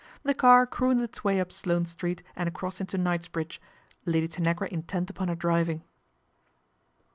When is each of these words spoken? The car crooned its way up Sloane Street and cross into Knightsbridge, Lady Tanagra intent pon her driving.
The 0.23 0.33
car 0.33 0.65
crooned 0.65 0.99
its 1.03 1.23
way 1.23 1.39
up 1.39 1.51
Sloane 1.51 1.85
Street 1.85 2.23
and 2.35 2.51
cross 2.55 2.81
into 2.81 2.97
Knightsbridge, 2.97 3.61
Lady 4.03 4.27
Tanagra 4.27 4.67
intent 4.71 5.13
pon 5.13 5.27
her 5.27 5.35
driving. 5.35 5.83